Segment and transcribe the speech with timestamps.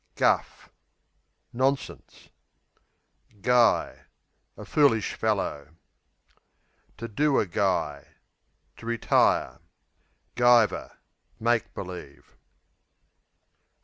[0.15, 0.71] Guff
[1.53, 2.29] Nonsense.
[3.41, 4.05] Guy
[4.57, 5.65] A foolish fellow.
[5.65, 5.73] Guy,
[6.97, 9.59] to do a To retire.
[10.35, 10.97] Guyver
[11.39, 12.35] Make believe.